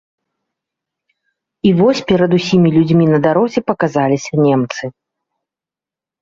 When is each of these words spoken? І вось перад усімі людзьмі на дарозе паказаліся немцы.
І 1.69 1.73
вось 1.79 2.01
перад 2.11 2.31
усімі 2.39 2.69
людзьмі 2.77 3.05
на 3.13 3.19
дарозе 3.27 3.59
паказаліся 3.69 4.33
немцы. 4.49 4.83